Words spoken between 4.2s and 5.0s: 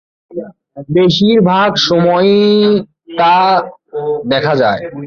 দেখা যায়।